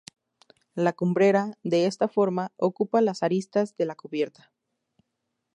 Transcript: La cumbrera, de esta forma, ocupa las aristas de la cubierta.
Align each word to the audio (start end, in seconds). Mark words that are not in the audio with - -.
La 0.73 0.93
cumbrera, 0.93 1.59
de 1.61 1.85
esta 1.85 2.07
forma, 2.07 2.51
ocupa 2.57 3.01
las 3.01 3.21
aristas 3.21 3.75
de 3.77 3.85
la 3.85 3.93
cubierta. 3.93 4.51